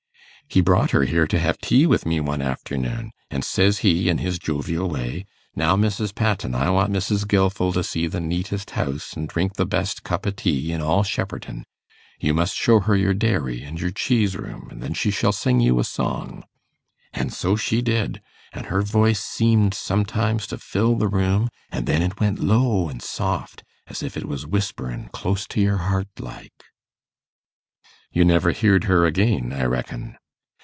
[0.47, 4.17] He brought her here to have tea with me one afternoon, and says he, in
[4.17, 6.13] his jovial way, "Now, Mrs.
[6.13, 7.25] Patten, I want Mrs.
[7.25, 11.03] Gilfil to see the neatest house, and drink the best cup o' tea, in all
[11.03, 11.63] Shepperton;
[12.19, 15.61] you must show her your dairy and your cheese room, and then she shall sing
[15.61, 16.43] you a song."
[17.13, 18.21] An' so she did;
[18.51, 22.99] an' her voice seemed sometimes to fill the room; an' then it went low an'
[22.99, 26.65] soft, as if it was whisperin' close to your heart like.'
[28.11, 30.17] 'You never heared her again, I reckon?